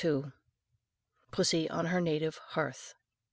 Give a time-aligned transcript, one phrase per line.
[1.29, 2.95] _]PUSSY ON HER NATIVE HEARTH.